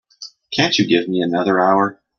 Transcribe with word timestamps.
Can't 0.53 0.79
you 0.79 0.87
give 0.87 1.07
me 1.07 1.21
another 1.21 1.59
hour? 1.59 2.01